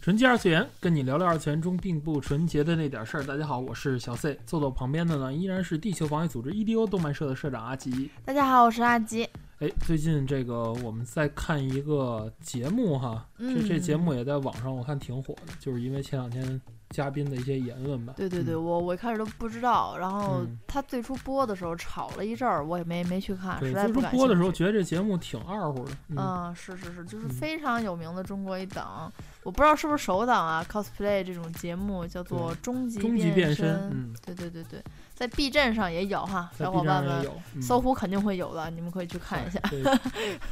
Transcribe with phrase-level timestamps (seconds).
[0.00, 3.22] 纯洁二次元，跟你聊聊二次元中并不纯洁的那点事儿。
[3.22, 8.10] 大家好，我是小 C，坐在我旁边的呢依然是地球防卫组织 EDO 动漫社的社长阿吉。
[8.24, 9.28] 大家好，我是阿吉。
[9.58, 16.58] 哎，最近这个我们在看一个节目哈，这这节目也在网上我看挺火的，就是因为前两天
[16.88, 18.14] 嘉宾的一些言论吧。
[18.16, 25.92] 对对对，我我一开始都不知道，然后他最初播的时候吵了一阵儿，我也没没去看，实在不最初播的时候觉得这节目挺二乎的。
[26.16, 32.98] 嗯，是是是，就是非常有名的中国一档，我不知道是不是首档啊，cosplay 这种节目叫做《终极
[33.32, 33.74] 变身》。
[33.90, 34.82] 嗯，对对对对。
[35.14, 37.26] 在 B 站上也有哈，小伙伴们，
[37.60, 39.60] 搜狐肯定会有的，你们可以去看一下。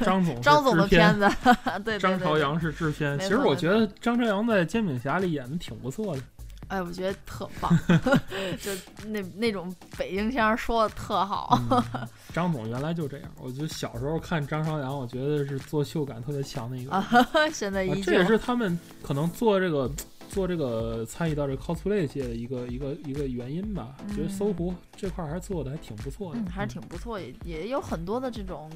[0.00, 1.28] 张总， 张总的片子，
[1.84, 3.19] 对张朝阳是制片。
[3.19, 6.23] 其实我觉得张朝阳在《煎饼侠》里演的挺不错的。
[6.69, 7.70] 哎，我觉得特棒，
[8.61, 8.70] 就
[9.08, 11.58] 那那种北京腔说的特好。
[12.33, 17.05] 张总原来就这样，我觉得小时候看张朝阳，我觉得是作秀感特别强的一个。
[17.52, 17.94] 现在啊。
[18.05, 19.91] 这也是他们可能做这个。
[20.29, 28.70] 做这个参与到这 cosplay 界的一个一个一个原因吧，觉得搜狐这块还是做的还挺不错的，还是挺不错，也也有很多的这种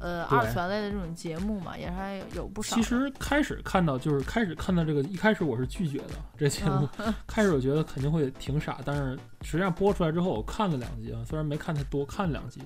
[0.00, 2.76] 呃二次元类的这种节目嘛，也还有不少。
[2.76, 6.88] 其实开始看到就是开始看到这个，一开始我是拒绝的这节目，
[7.26, 12.60] 开始我觉得肯定会挺傻，但是实际上播出来之后，我看了两集啊，虽然没看太多，看两集，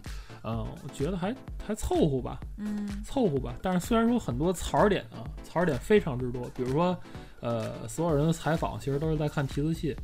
[0.44, 1.34] 嗯，我觉得还
[1.66, 3.54] 还凑合吧，嗯，凑合吧。
[3.62, 6.96] 但是虽然说很多槽点啊，槽点非常之多，比如说。
[7.40, 9.96] 呃，所有人的采访其实都是在看提字器，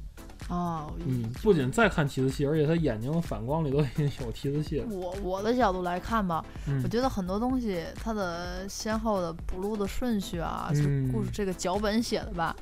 [0.48, 4.80] 哦，嗯，不仅在看提字器，而且他眼睛的反光里都已经有提字器。
[4.90, 6.44] 我我的角度来看吧，
[6.82, 10.80] 我觉得很多东西它的先后的补录的顺序啊，就
[11.12, 12.54] 故事这个脚本写的吧。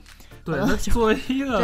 [0.44, 0.58] 对，
[0.90, 1.60] 作为一个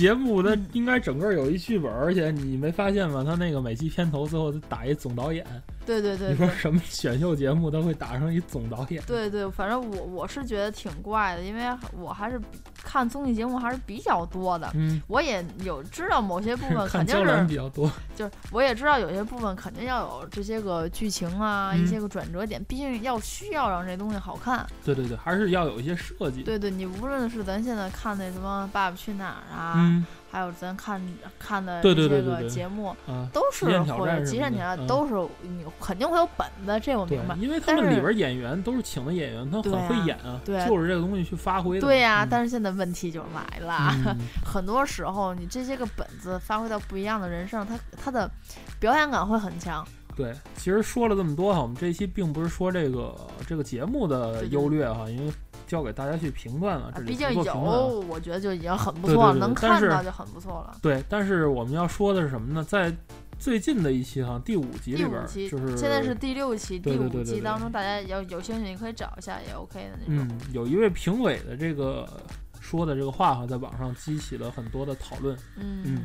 [0.00, 3.22] 节目，它应该整个有一剧本，而且你没发现吗？
[3.22, 5.46] 他那个每期片头最后打一总导演。
[5.86, 9.02] 对对对，你说什么选秀节目都会打上一总导演？
[9.06, 11.64] 对对，反正我我是觉得挺怪的，因为
[11.98, 12.40] 我还是
[12.84, 14.70] 看综艺节目还是比较多的。
[14.74, 24.64] 嗯，我也有知道某些部分 肯定是比较多，就是我也知道有些部分肯定要有这些个剧情啊，一些个转折点，毕竟要需要让这东西好看。
[24.84, 26.42] 对对对，还是要有一些设计。
[26.42, 29.89] 对对，你无论是咱现在看那什么《爸爸去哪儿》啊。
[30.30, 31.00] 还有咱看
[31.38, 32.94] 看的这个节目，
[33.32, 37.34] 都是或者极限挑战，都是你肯定会有本子，这我明白。
[37.36, 41.80] 因为他们里边演员都是请的演员，他很会演啊，就是这个东西去发挥的。
[41.80, 43.92] 对呀，但是现在问题就来了，
[44.46, 48.30] 很多时候你这些个本子发挥到不一样的人身上，他他的
[48.78, 49.84] 表演感会很强。
[50.14, 55.32] 对，其实说了这么多哈，我们这一期并不是说这个这个节目的优劣哈，因为。
[55.70, 60.76] 交给大家去评断了，毕竟有，我觉得就已经很不错了，能看到就很不错了。
[60.82, 62.64] 对，但是我们要说的是什么呢？
[62.64, 62.92] 在
[63.38, 70.26] 最近的一期哈，第五集里边，就是现在是第六期，第五集当中，大家要有兴趣，你可以找一下，也 OK 的那种。
[70.28, 72.04] 嗯，有一位评委的这个
[72.58, 75.38] 说的这个话哈，在网上激起了很多的讨论。
[75.56, 76.02] 嗯。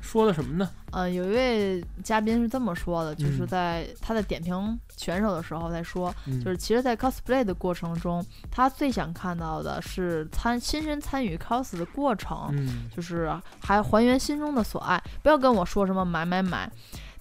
[0.00, 0.70] 说的什么呢？
[0.90, 12.54] 呃，有一位嘉宾是这么说的，就是在他在点评选手的时候在说，就是其实，在 cosplay 的过程中，他最想看到的是参亲身参与 cos 的过程，
[12.94, 15.02] 就是还还原心中的所爱。
[15.22, 16.70] 不要跟我说什么买买买，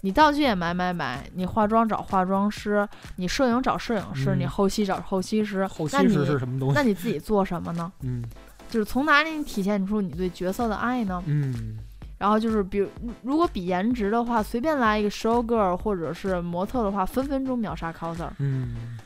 [0.01, 2.87] 你道具也买买买，你化妆找化妆师，
[3.17, 6.75] 你摄影找摄影师，你后期找后期师，后期师是什么东西？
[6.75, 7.91] 那你自己做什么呢？
[8.03, 8.23] 嗯，
[8.69, 11.21] 就是从哪里体现出你对角色的爱呢？
[11.25, 11.79] 嗯。
[12.17, 12.89] 然后就是，比如
[13.22, 18.29] 如果比颜值的话，随便来一个 show girl 或者是模特的话，分分钟秒杀 coser。
[18.39, 18.97] 嗯。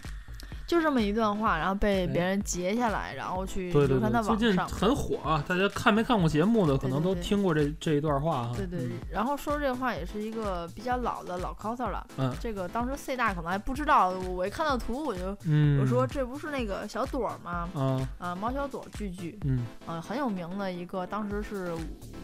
[0.72, 4.38] 就这么一段话，然后被别人截下来，然后去流传到网上。
[4.38, 5.44] 最近很火啊！
[5.46, 8.54] 大家看没看过节目的，可能都听过这这一段话哈。
[8.56, 12.08] 对对，然后说这话也是一个比较老的老 coser 了。
[12.16, 12.34] 嗯。
[12.40, 15.36] 这个当时 C 大可能还不知道，我一看到图我就
[15.82, 17.68] 我说这不是那个小朵吗？
[17.76, 18.08] 嗯。
[18.18, 19.38] 啊，毛小朵剧剧。
[19.44, 19.66] 嗯。
[19.86, 21.76] 啊，很有名的一个，当时是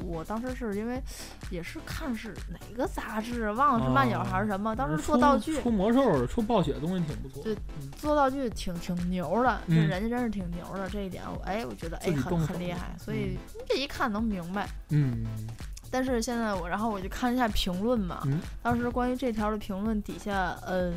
[0.06, 1.04] 我当时是因为
[1.51, 5.62] 也是看是哪个杂志，忘了是漫友还是什么，当时做道具。
[5.62, 7.44] 出魔兽、出暴雪的东西挺不错。
[7.44, 7.54] 对，
[7.98, 8.37] 做道具。
[8.51, 13.38] 挺挺牛的，就人家真是挺牛的这一点，我哎，我觉得哎很很厉害，所以
[13.68, 14.68] 这一看能明白。
[14.89, 15.25] 嗯，
[15.89, 18.22] 但是现在我，然后我就看一下评论嘛，
[18.62, 20.94] 当时关于这条的评论底下，嗯，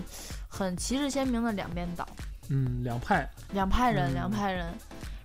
[0.49, 2.07] 很旗帜鲜明的两边倒，
[2.49, 4.67] 嗯，两派，两派人，两派人。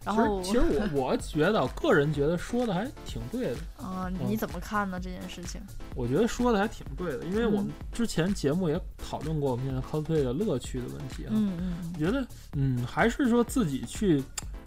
[0.05, 3.83] 然后其实我 我觉得，个人觉得说的还挺对的。
[3.83, 4.99] 啊，你怎么看呢？
[4.99, 5.59] 这件事情？
[5.95, 11.31] 我觉得说的还挺对的，因为我们之前节目也讨论过我们现在 cosplay 的乐趣的问题啊。
[11.31, 11.93] 嗯嗯。
[11.97, 14.23] 觉得嗯，还是说自己去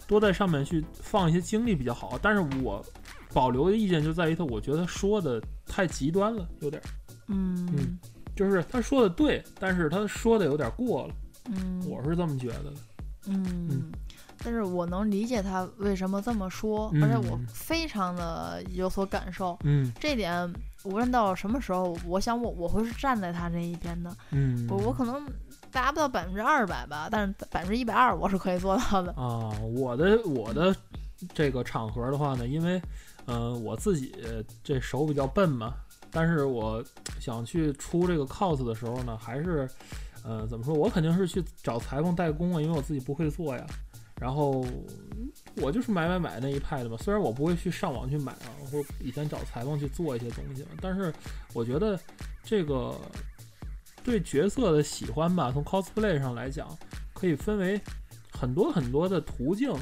[0.07, 2.19] 多在上面去放一些精力比较好。
[2.21, 2.85] 但是我
[3.33, 6.81] 保留的意见就在于他，我觉得说的太极端了，有点。
[7.27, 7.99] 嗯嗯。
[8.35, 11.13] 就是他说的对，但是他说的有点过了，
[11.51, 12.73] 嗯，我是这么觉得的，
[13.27, 13.91] 嗯嗯，
[14.43, 20.51] 但是我能理解他为什么这么说，而且我非常的有所感受，嗯，这点
[20.83, 25.25] 无论到什么时候，我想我我会是站在他这一边的，嗯，我我可能
[25.71, 30.75] 达不到百分之二百吧，但是百分之一百二我是可以做到的啊，我的我的
[31.33, 32.81] 这个场合的话呢，因为
[33.25, 34.15] 嗯我自己
[34.63, 35.73] 这手比较笨嘛。
[36.11, 36.83] 但是我
[37.19, 39.69] 想去出这个 cos 的时候呢，还是，
[40.23, 40.73] 呃，怎么说？
[40.73, 43.63] 我肯定是去找裁缝代工啊，因为我自己不会做呀。
[44.19, 44.65] 然后
[45.57, 46.97] 我就是买买买那一派的嘛。
[46.97, 51.13] 虽然我不会去上网去买啊，或以前找裁缝去做一些东西，但是
[51.53, 51.99] 我觉得
[52.43, 52.95] 这个
[54.03, 56.67] 对角色的喜欢吧，从 cosplay 上来讲，
[57.13, 57.79] 可以分为
[58.31, 59.73] 很多很多的途径。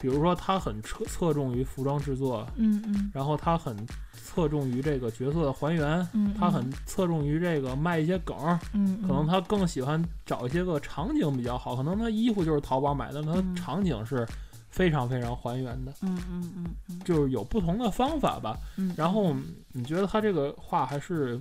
[0.00, 3.76] 比如说，他很侧侧重于服装制作，嗯嗯，然后他很
[4.14, 8.34] 侧重于这个角色的还原，嗯，他很侧重于这个卖一些梗，
[8.72, 14.26] 嗯，可能他更喜欢找一些个场景比较好，可能他衣服就是淘宝买的，他场景是
[14.70, 19.36] 非常非常还原的，嗯嗯嗯，就是有不同的方法吧，嗯，然后
[19.72, 21.38] 你觉得他这个画还是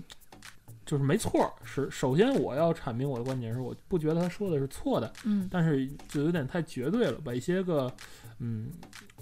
[0.90, 7.94] 就是没错，是首先我要阐明我的观点是，我不觉得他说的是错的，嗯，但是就有点太绝对了，把一些个。
[8.42, 8.70] 嗯，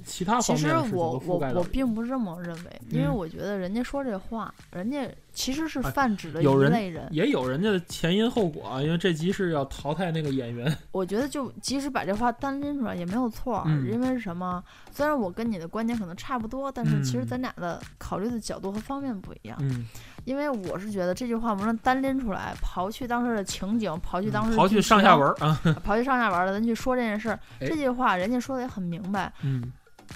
[0.05, 8.79] 其他方面其实我我我并不这么认为，因为我觉得人家说这话，人家其实是泛指的一类人，也有人家的前因后果啊。
[8.79, 14.63] 因为这集是要淘汰那个演员， 我觉得就即使把这话单拎出来也没有错，因为是什么？
[14.91, 19.57] 虽然我跟你的观点可能差不多，但是其实咱俩的考虑的角度和方面不一样。
[19.61, 19.87] 嗯，
[20.27, 27.39] 因为我是觉得这句话，我们单拎出来，刨去当时的情景，刨去当时刨去上下文啊，刨去上下文了，咱去说这件事儿。
[27.61, 29.31] 这句话人家说的也很明白。
[29.41, 29.71] 嗯。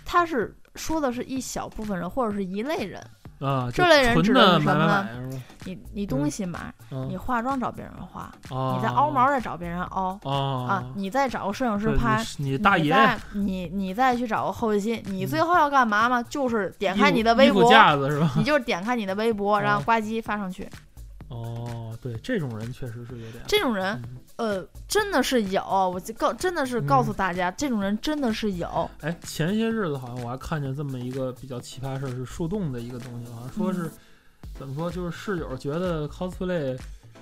[0.06, 3.02] 他是说的是一小部分人或者是一类人
[3.42, 5.08] 啊，这类人指的是什么呢？
[5.66, 6.74] 你你东西买，
[7.10, 12.96] 你化妆找别人化，你在凹毛再找别人凹啊，你再找个摄影师拍，你大爷，
[13.34, 16.24] 你你再去找个后期，你最后要干嘛吗？
[16.24, 17.72] 就是点开你的微博？
[18.36, 20.68] 你就是点开你的微博， 然后呱唧发上去。
[21.32, 23.44] 哦，对，这种人确实是有点。
[23.48, 24.02] 这种人。
[24.36, 28.90] 呃，真的是有，我就告，真的是告诉大家，这种人真的是有。
[29.02, 33.90] 哎，前些日子好像我还看见这么一个比较奇葩事儿，是树洞的一个东西，好像说是
[34.58, 36.76] 怎么说，就是室友觉得 cosplay，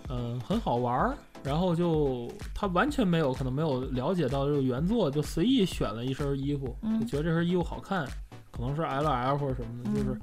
[0.08, 8.08] 嗯，很好玩儿，然后就他完全没有可能没有了解到这个原作，就随意选了一身衣服，就觉得这身衣服好看，
[8.50, 10.18] 可能是 L L 或者什么的，就是。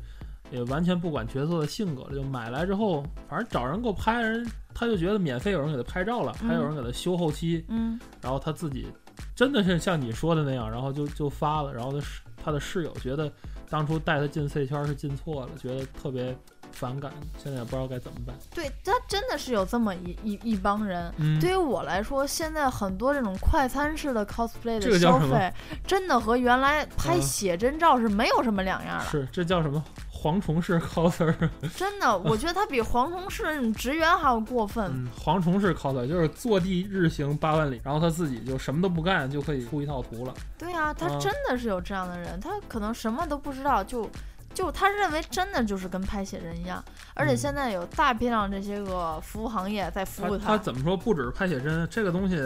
[0.50, 8.86] 也完全不管角色的性格了，就买来之后，反正找人给我拍人，他就觉得免费有人给他拍照了，还有人给他修后期，嗯，然后他自己
[9.34, 12.06] 真的是像你说的那样，然后就就发了，然后他
[12.44, 13.30] 他的室友觉得
[13.68, 16.36] 当初带他进 C 圈是进错了，觉得特别
[16.76, 17.10] 反感，
[17.42, 18.36] 现在也不知道该怎么办。
[18.54, 25.52] 对他真的是有这么一一一帮人，嗯，对于我来说，现在很多这种快餐式的 cosplay 的消费，
[25.86, 29.04] 真的和原来拍写真照是没有什么两样的。
[29.06, 29.82] 是，这叫什么？
[30.12, 31.32] 蝗虫式 coser，
[31.76, 34.84] 真的，我觉得他比蝗虫式那种职员还要过分。
[34.92, 40.34] 嗯，蝗虫式 coser 就是坐地日行八万里，然后他自己就什么都不干就可以出一套图了。
[40.58, 44.10] 对啊，他真的是有这样的人，他可能什么都不知道，就
[44.56, 46.82] 就他认为真的就是跟拍写真一样。
[47.12, 50.46] 而且现在有大批量这些个服务行业在服务他。
[50.46, 50.96] 他怎么说？
[50.96, 52.36] 不只是拍写真，这个东西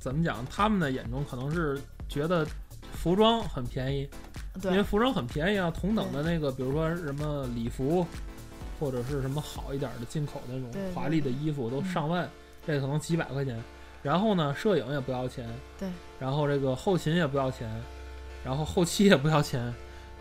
[0.00, 0.44] 怎么讲？
[0.50, 2.44] 他们的眼中可能是觉得
[2.92, 4.10] 服装很便宜。
[4.64, 8.06] 因为服装很便宜啊，同等的那个，比如说什么礼服，
[8.78, 12.28] 或者是什么好一点的进口那种华丽的衣服，都上万，
[12.66, 13.60] 这可能几百块钱。
[14.02, 15.88] 然后呢，摄影也不要钱，对。
[16.20, 17.68] 然后这个后勤也不要钱，
[18.44, 19.74] 然后后期也不要钱，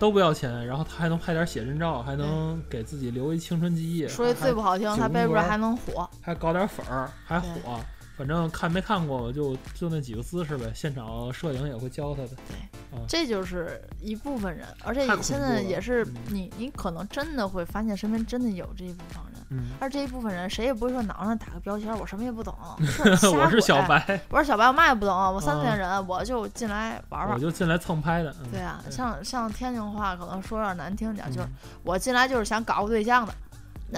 [0.04, 0.68] 都不要钱。
[0.68, 4.06] 然后他还能拍点写真照，还能给自己留一青春记忆。
[4.06, 7.80] 说句最不好听，他背不还能火，还搞点粉儿，还火。
[8.18, 10.70] 反正看没看过，就就那几个姿势呗。
[10.76, 12.28] 现场摄影也会教他的。
[12.28, 19.33] 对，这就是一部分人，而且现在也是你，你可能真的会发现身边真的有这一部分人。
[19.54, 19.72] 嗯。
[19.80, 27.36] 而这一部分人，谁也不会说脑上打个标签，我什么也不懂， 我是小白，我是小白，我嘛也不懂，我三次元人，我就进来玩玩。
[27.36, 28.36] 我就进来蹭拍的。
[28.52, 31.48] 对啊，像像天津话，可能说有点难听点，就是
[31.84, 33.34] 我进来就是想搞个对象的。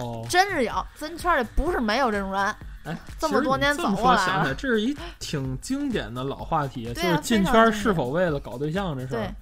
[0.02, 0.26] 哦。
[0.30, 2.56] 真是有，咱圈里不是没有这种人。
[2.86, 9.34] 哎，这么多年走过来了，这是一挺经典的老话题，就是进圈是否为了搞对象这事儿。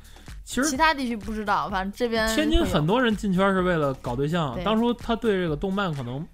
[0.43, 4.57] 其实其他地区不知道，反正这边天津很多人进圈是为了搞对象。
[4.63, 6.25] 当初他对这个动漫可能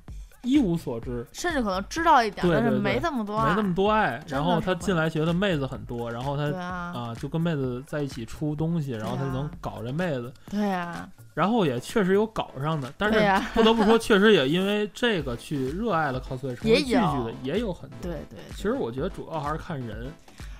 [0.41, 4.19] 一无所知，甚至可能知道一点，但是没这么多，没那么多爱。
[4.27, 10.33] 然后他进来觉得妹子很多，然后他啊就跟妹子在一起出东西，然后他就能搞这妹子。
[10.49, 11.07] 对呀。
[11.35, 13.19] 然后也确实有搞上的，但是
[13.53, 17.97] 不得不说，确实也因为这个去热爱了 cosplay，成为聚聚的也有很多。
[18.01, 18.39] 对对。
[18.55, 20.11] 其实我觉得主要还是看人。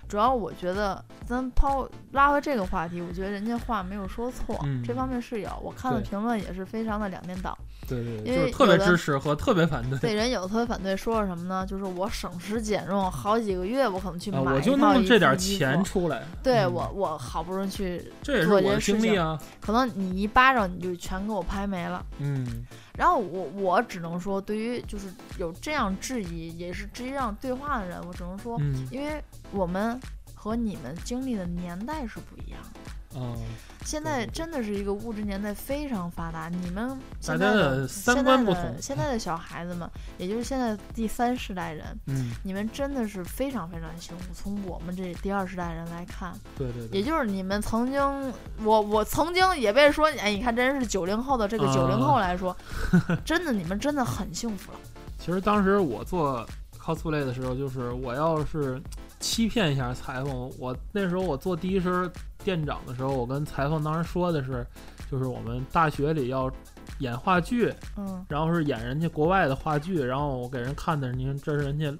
[0.10, 5.50] 主要我觉得，咱抛拉回这个话题，我觉得人家话没有说错，这方面是有。
[5.62, 7.56] 我看的评论也是非常的两面倒。
[7.88, 10.00] 对对，因为特别支持和特别反对。
[10.00, 11.64] 对，人有特别反对，说什么呢？
[11.68, 16.24] 就是我省吃俭用，好几个月我可能去买我就弄这点钱出来。
[16.42, 19.40] 对我，我好不容易去这也是我的经历啊。
[19.62, 22.04] 可能你一巴掌你就全给我拍没了。
[22.18, 22.66] 嗯。
[23.00, 25.08] 然后我我只能说，对于就是
[25.40, 28.60] 有这样质疑，也是质疑这样对话的人，我只能说，
[28.92, 29.98] 因为我们。
[30.42, 32.92] 和你们经历的年代是不一样的。
[33.16, 33.36] 嗯，
[33.84, 36.48] 现在真的是一个物质年代，非常发达。
[36.48, 38.78] 你们大家的三观不同。
[38.80, 44.32] 现在的小孩子们，也就是现在第三世代人，嗯，你们真的是非常非常幸福。
[44.34, 52.56] 从我们这第二世代人来看，对对，也就是你们曾经，我我曾经也被说，哎，你看，真是九零后的这个九零后来说，
[53.26, 54.78] 真的，你们真的很幸福了。
[55.18, 56.46] 其实当时我做
[56.80, 58.80] cosplay 的时候，就是我要是。
[59.22, 62.10] 欺骗一下裁缝，我那时候我做第一身
[62.44, 64.66] 店长的时候，我跟裁缝当时说的是，
[65.12, 66.52] 就是我们大学里要
[67.00, 71.94] 演话剧，嗯，然后是演人家国外的话剧，然后我给人看的，你看这是人家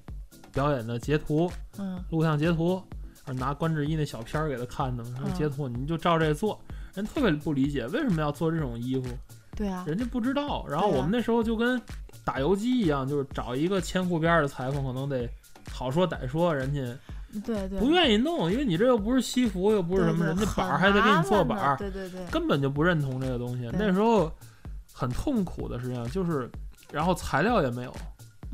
[0.54, 2.82] 表演的截图，嗯，录像截图，
[3.26, 6.60] 拿关智一那小片儿给他看的，说截图你就照这做，
[6.96, 9.10] 人特别不理解为什么要做这种衣服，
[9.56, 11.82] 对啊，人家不知道，然后我们那时候就跟
[12.24, 15.30] 打游击一样，就是找一个千户边的裁缝，可能得。
[15.72, 16.82] 好说歹说，人家
[17.46, 23.70] 对对不愿意弄，因为你这又不是西服，又不是什么，人家板儿还得给你做板儿，对对对，根本就不认同这个东西。
[23.74, 24.32] 那时候
[24.92, 26.50] 很痛苦的，实际上就是，
[26.92, 27.94] 然后材料也没有，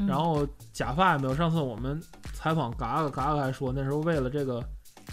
[0.06, 1.34] 然后假发也没有。
[1.34, 1.98] 上次我们
[2.34, 4.62] 采访嘎嘎嘎嘎还说，那时候为了这个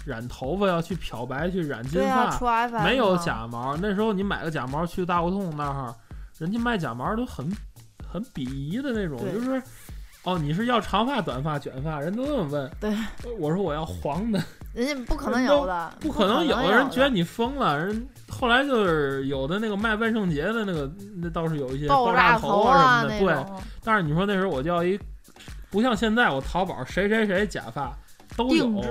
[0.05, 3.77] 染头发要去漂白去染金发，没有假毛。
[3.77, 5.95] 那时候你买个假毛去大胡同那儿，
[6.37, 7.49] 人家卖假毛都很
[8.05, 9.63] 很鄙夷的那种，就是。
[10.23, 11.99] 哦，你是要长发、短发、卷发？
[11.99, 12.71] 人都这么问。
[12.79, 12.95] 对，
[13.37, 14.41] 我说我要黄的。
[14.73, 17.77] 人家不可能有的，不可能有的人觉得你疯了。
[17.77, 23.19] 人后来就是有的那个卖万圣节的那个，那倒是有一些爆炸头啊什么的。
[23.19, 24.99] 对，但是你说那时候我叫一，
[25.69, 27.95] 不像现在我淘宝谁谁谁假发
[28.35, 28.81] 都有，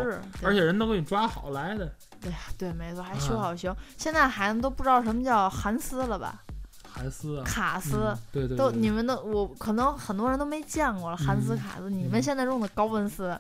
[0.43, 1.91] 而且人都给你抓好来的。
[2.21, 3.75] 对呀，对，没错，还修好修。
[3.97, 6.41] 现在孩子都不知道什么叫韩丝了吧？
[6.95, 11.17] 韩丝、卡丝，对对，都你们都我可能很多人都没见过了。
[11.17, 13.39] 韩丝、卡丝，你们现在用的高温丝，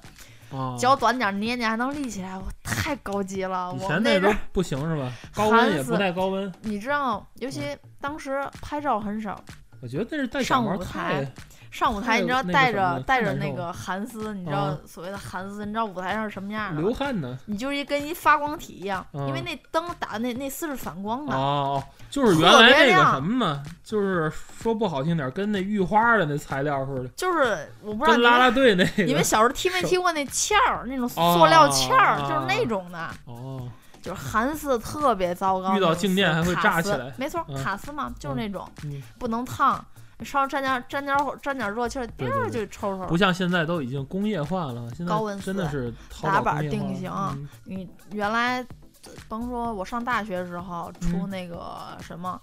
[0.78, 3.74] 脚短点捏捏还能立起来，我太高级了。
[3.76, 5.12] 以前那边不行是吧？
[5.34, 6.50] 高温也不带高温。
[6.62, 7.62] 你知道，尤其
[8.00, 9.38] 当时拍照很少。
[9.80, 11.30] 我觉得那是带上舞台。
[11.72, 16.82] 上舞台，你知道带着带着那个韩丝，你知道所谓的韩丝，你知道舞台上是什么样的？
[16.82, 17.38] 流汗呢。
[17.46, 21.34] 你就是一跟一发光体一样，因为那灯打那那丝是反光的。
[21.34, 27.08] 哦，就是原来那个什么嘛，就是说不好听点，跟那玉花的那材料似的。
[27.16, 29.04] 就是我不知道拉拉队那个。
[29.04, 30.84] 你们小时候听没听过那签儿？
[30.86, 33.08] 那种塑料签儿，就是那种的。
[33.24, 33.66] 哦。
[34.02, 35.76] 就是韩丝特别糟糕。
[35.76, 37.12] 遇到静电还会炸起来。
[37.16, 38.68] 没错，卡丝嘛，就是那种，
[39.16, 39.82] 不能烫。
[40.24, 43.06] 稍微沾点沾点沾点热气儿，滴儿就抽抽。
[43.06, 47.10] 不像现在都已经工业化了，现在真的是打板定型。
[47.64, 48.64] 你原来，
[49.28, 52.40] 甭说我上大学的时候出那个什么，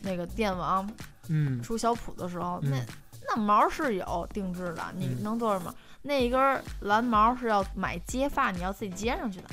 [0.00, 0.88] 那个电网，
[1.28, 2.76] 嗯，出小谱的时候，那
[3.28, 5.74] 那毛是有定制的，你能做什么？
[6.04, 9.48] 那一根蓝毛是要买接发，你要自己接上去的，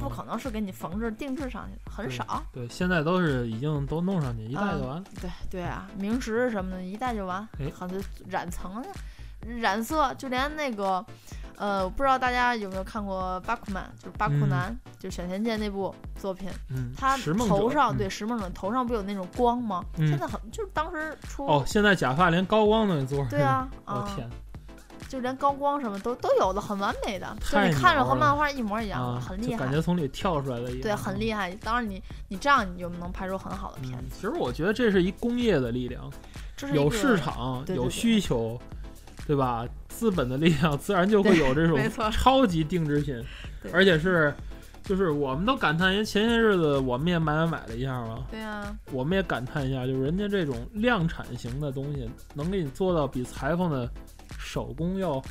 [0.00, 2.42] 不可能是给你缝制定制上去的，很少。
[2.52, 5.02] 对，现在都是已经都弄上去，一戴就完。
[5.20, 7.48] 对对啊，明石什么的，一戴就完。
[7.72, 8.84] 好像染层、
[9.60, 11.04] 染色，就连那个，
[11.56, 16.48] 呃，不知道大家有没有看过巴库曼，就是巴库南，就是小田健那部作品。
[16.70, 16.92] 嗯。
[16.96, 17.16] 他
[17.48, 19.84] 头上对石梦者头上不有那种光吗？
[19.96, 23.28] 现在很就是当时出哦，现在假发连高光都给做上。
[23.28, 24.28] 对啊， 我天。
[25.08, 30.80] 就连高光什么都都有的，很完美的，就你看着和漫画一模一样，很厉害，感觉从里跳出来的一样。
[30.80, 31.50] 对，很厉害。
[31.62, 34.16] 当然，你你这样你就能拍出很好的片子。
[34.16, 36.10] 其实我觉得这是一工业的力量，
[36.72, 38.58] 有市场有需求，
[39.26, 39.66] 对吧？
[39.88, 41.78] 资本的力量自然就会有这种
[42.10, 43.22] 超级定制品，
[43.72, 44.34] 而且是
[44.82, 48.24] 就是我们都感叹，因为前些日子我们也买买买了一下嘛。
[48.30, 53.88] 对啊，我们也感叹一下，就是人家这种量产型的东西能给你做到比裁缝的。
[54.42, 55.22] 手工要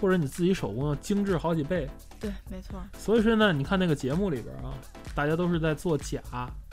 [0.00, 1.88] 或者你自己手工要精致好几倍。
[2.18, 2.80] 对，没错。
[2.98, 4.72] 所以说呢，你看那个节目里边啊，
[5.14, 6.20] 大家都是在做假，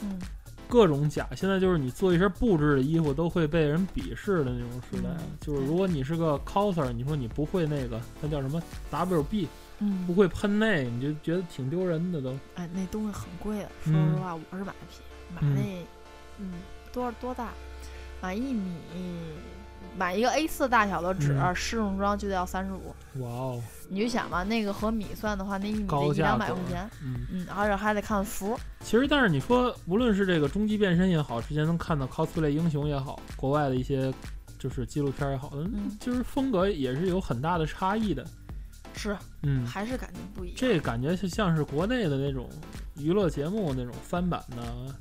[0.02, 0.18] 嗯，
[0.70, 1.28] 各种假。
[1.36, 5.10] 现在就是你做一身布制的衣服都会被人鄙视的那种时代。
[5.42, 9.48] 就是如果你是个 coser，你说你不会那个，那叫什么 WB，
[9.80, 12.34] 嗯，不会喷那，你就觉得挺丢人的都。
[12.56, 15.02] 哎，那东西很贵的，说实话，我是买不起，
[15.36, 15.86] 买那，
[16.40, 16.54] 嗯，
[16.92, 17.50] 多少多大？
[18.22, 18.72] 买一米。
[19.98, 22.94] 买一个 A 四大小的纸，试用装就得要三十五。
[23.22, 23.62] 哇哦！
[23.90, 26.90] 你就想吧，那个和米算的话，那一米得一两百块钱。
[27.04, 28.60] 嗯嗯，而且还得看服。
[28.84, 34.12] 其实，但是你说，无论是这个终极变身也好，之前能看到 cosplay 英雄也好，国外的一些
[34.58, 38.26] 就是纪录片也好，嗯，就是风格也是有很大的差异的。
[38.96, 40.58] 是，嗯，还是感觉不一样。
[40.58, 42.48] 这感觉就像是国内的那种
[42.96, 44.58] 娱乐节目那种翻版的，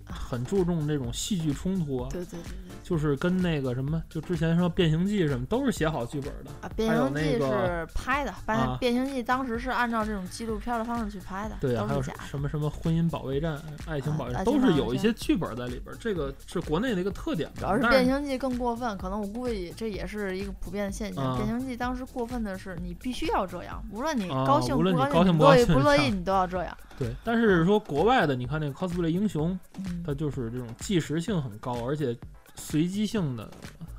[0.07, 2.03] 很注重这种戏剧冲突。
[2.03, 6.51] 啊对对对，就是跟那个什么，就之前说《变形记》什么，都是写好剧本的。
[6.61, 8.35] 啊，《变形记》是拍的，
[8.79, 11.57] 《变形记》当时是按照这种纪录片的方式去拍的。
[11.61, 15.95] 对啊，还有什么什么婚姻保卫战、爱情保卫战，都是有一些剧本在里边。
[16.01, 17.51] 这个是国内的一个特点。
[17.55, 21.35] 主要是《变形记》更过分，可能我估计这也是一个普遍的现象。
[21.37, 23.83] 《变形记》当时过分的是，你必须要这样。
[23.93, 26.77] 无论你高兴不高兴，不乐意不乐意，你都要这样。
[26.99, 29.59] 对，但是说国外的，你看那个 cosplay 英雄，
[30.07, 32.17] 它就是这种即时性很高，而且
[32.55, 33.51] 随机性的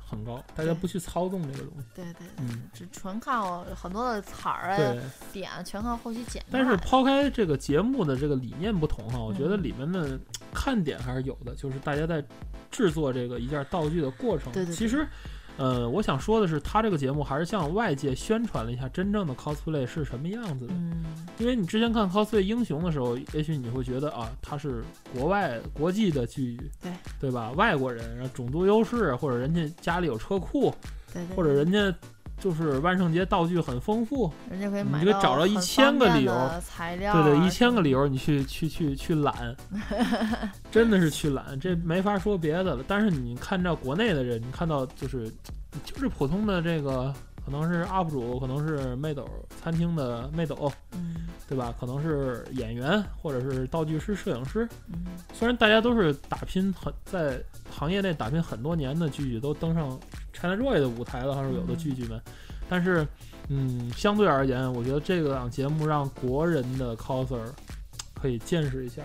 [0.06, 1.86] 很高，大家不去操纵这个东西。
[1.94, 4.94] 对对，嗯，只纯靠很多的彩儿啊
[5.32, 6.44] 点，全靠后期剪。
[6.50, 10.18] 但是抛开这个节目的这个理念不同哈，我觉得里面的
[10.52, 12.24] 看点还是有的，就是大家在
[12.70, 15.06] 制作这个一件道具的过程，对对，其实。
[15.56, 20.74] 呃，我想说的是，他这个节目还是向外界宣传了一下真正的 cosplay 是什么样子的。
[20.74, 21.04] 嗯，
[21.38, 24.82] 因为你之前看 cosplay 英雄的时候，也许你会觉得啊，他是
[25.14, 27.52] 国外国际的剧，对对吧？
[27.52, 30.74] 外国人，然后种族优势，或者人家家里有车库，
[31.12, 31.94] 对对，或者人家。
[32.38, 39.56] 就是万圣节道具很丰富，人家可以买，你就找着一千个理由，材料，对对，一千个理由你去去去去懒，
[40.70, 42.84] 真的是去懒，这没法说别的了。
[42.86, 45.30] 但是你看到国内的人，你看到就是
[45.84, 49.26] 就是普通的这个，可能是 UP 主，可能是妹斗
[49.62, 51.72] 餐厅的妹斗，嗯，对吧？
[51.80, 59.98] 可能是演员或者是道具师、摄影师，嗯，虽然大家都是打拼很在行业内打拼很多年的剧剧都登上。
[60.44, 62.20] ChinaJoy 的舞台的话是有的剧剧们，
[62.68, 63.06] 但是，
[63.48, 67.46] 嗯，相对而言，我觉得这个档节目让国人的 coser
[68.14, 69.00] 可以见识一下，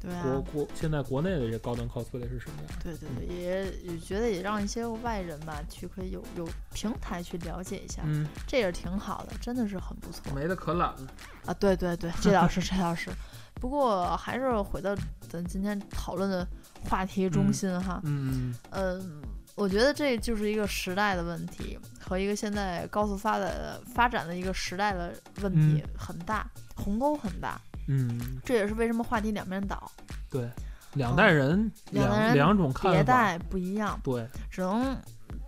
[0.00, 2.78] 对啊，国国现在国内的这些高端 cosplay 是什么样？
[2.82, 10.32] 对对对，也也觉得也让一些外人吧去可以有有平台去了解一下，嗯，这也是挺好的，真的是很不错。
[10.34, 11.06] 没得可懒了
[11.44, 11.52] 啊！
[11.52, 13.10] 对对对，这倒是这倒是，
[13.56, 14.96] 不过还是回到
[15.28, 16.48] 咱今天讨论的
[16.88, 19.22] 话题中心哈，嗯嗯。
[19.54, 23.54] 我觉得这就是一个时代的问题，和一个现在高速发展
[23.94, 25.12] 发展的一个时代的
[25.42, 27.60] 问题很大，鸿沟很大。
[27.88, 29.90] 嗯，这也是为什么话题两边倒。
[30.30, 30.48] 对，
[30.94, 34.00] 两代人，两两种看迭代不一样。
[34.02, 34.96] 对，只能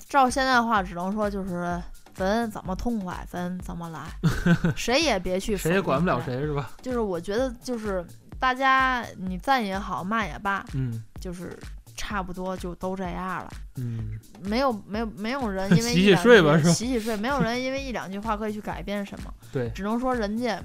[0.09, 1.81] 照现在话，只能说就是
[2.13, 4.07] 咱怎么痛快，咱怎么来，
[4.77, 6.73] 谁也别去，谁也管不了谁，是吧？
[6.83, 8.05] 就是我觉得，就是
[8.39, 11.59] 大家你赞也好，骂也罢，嗯，就是。
[11.97, 20.63] 差不多就都这样了，嗯，没有没有没有人 因为洗洗睡吧，是洗洗睡，没有人因为一两句话可以去改变什么， 对，只能说人家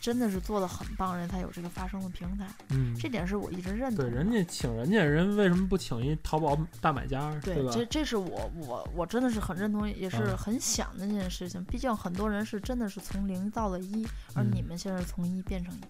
[0.00, 4.04] 真的是做的很棒，人才有这个发声的平台，嗯，这点是我一直认同。
[4.04, 7.32] 对，人家请人家人为什么不请一淘宝大买家？
[7.42, 7.70] 对吧？
[7.72, 11.64] 这这是我我我真的是很认同，也是很想的那件事情。
[11.64, 15.80] 毕竟很多人是真的是从零到了一，而你们现在从一变成一，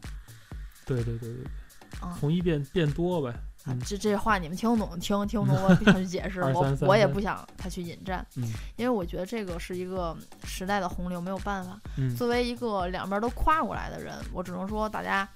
[0.86, 1.44] 对对对对，
[2.20, 3.34] 从一变变多呗。
[3.86, 8.26] 这这话你们听不懂，听听不懂， 我不想去解释，我我也不想他去引战，
[8.76, 11.80] 因为我觉得这个是一个时代的洪流，没有办法。
[12.16, 15.28] 作为一个两边都跨过来的人，我只能说大家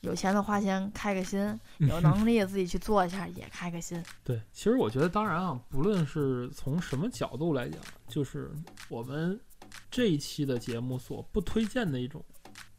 [0.00, 4.02] 有钱的花钱开个心，有能力自己去做一下也开个心。
[4.22, 8.50] 对，其实我觉得，当然啊，不论是从什么角度来讲，就是
[8.88, 9.40] 我们
[9.90, 12.24] 这一期的节目所不推荐的一种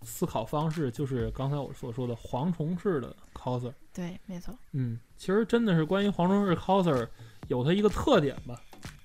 [0.03, 3.73] 思考方式，就是刚才我所说的蝗虫式的 coser。
[3.93, 4.53] 对，没错。
[4.71, 7.07] 嗯，其实真的是关于黄忠式 coser
[7.47, 8.55] 有它一个特点吧？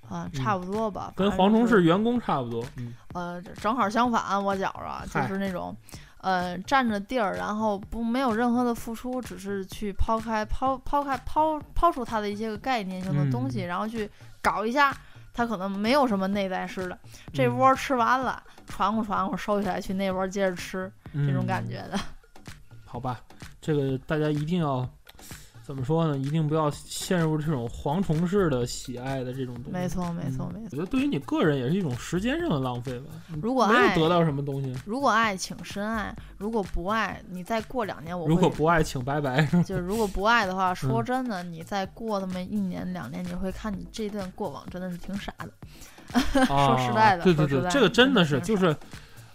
[0.09, 2.65] 啊，差不多吧，跟黄忠式员工差不多。
[2.77, 5.77] 嗯，呃，正好相反，我觉着就是那种，
[6.23, 14.97] 呃，占着地儿，然后不没有任何的付出，只是去抛开抛抛开抛抛出它的一些个概念性的东西，然后去搞一下，
[15.35, 16.99] 它可能没有什么内在式的。
[17.35, 22.01] 这窝吃完了，传乎传乎收起来，去那窝接着吃，这种感觉的。
[22.89, 23.21] 好吧。
[23.61, 24.89] 这个大家一定要
[25.63, 26.17] 怎么说呢？
[26.17, 29.71] 一定不要陷入这种蝗虫式的喜爱的这种东西。
[29.71, 30.69] 没错，没错，没错。
[30.71, 33.11] 我觉得对于你个人也是一种时间上的浪费吧。
[33.43, 39.45] 如果没有得到什么东西，如果爱，请深爱；如果不爱，你再过两年，我如果不爱，请拜拜。
[39.63, 45.53] 就是如果不爱的话， 说真的，你再过那么一年两年，你会看你这段过往真的是挺傻的。
[46.47, 48.75] 说实在的，对对对，这个真的是就是，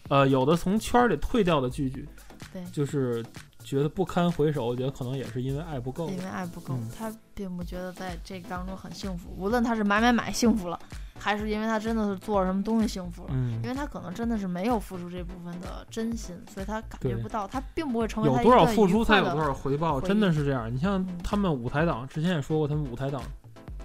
[0.09, 2.09] 呃，有的从圈里退掉的句句，
[2.53, 3.25] 对，就是。
[3.65, 6.09] 觉得不堪回首，我觉得可能也是因为爱不够。
[6.09, 9.33] 因为爱不够，他并不觉得在这当中很幸福。
[9.37, 10.77] 无论他是买买买幸福了，
[11.17, 20.69] 还是因为他真的是做了什么东西幸福了，因为他可能真的是没有付出这部分的真心，所以他感觉不到，他并不会成为有多少付出才有多少回报，真的是这样。
[20.69, 23.23] 你像他们舞台党，之前也说过，他们舞台党，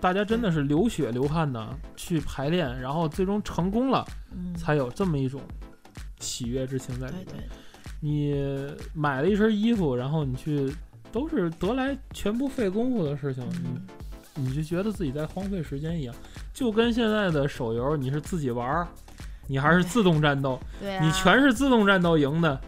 [0.00, 4.04] 大家真的是流血流汗的去排练，然后最终成功了，
[4.56, 5.40] 才有这么一种
[6.18, 7.48] 喜悦之情在里面。
[8.00, 8.34] 你
[8.94, 10.72] 买了一身衣服，然后你去，
[11.10, 13.44] 都是得来全不费功夫的事情，
[14.34, 16.14] 你你就觉得自己在荒废时间一样，
[16.54, 18.86] 就跟现在的手游，你是自己玩，
[19.46, 20.60] 你还是自动战斗，
[21.00, 22.60] 你全是自动战斗赢的，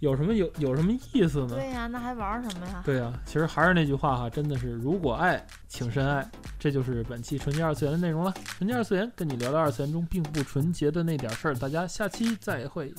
[0.00, 1.54] 有什么有有什么意思呢？
[1.54, 2.82] 对呀，那还玩什么呀？
[2.84, 8.34] 对呀，其实还是那句话哈，真的是如果爱，请深爱，这就是本期纯洁二次元的内容了。
[8.44, 12.92] 纯洁二次元跟你聊聊二次元中并不纯洁的那点事儿，大家下期再会。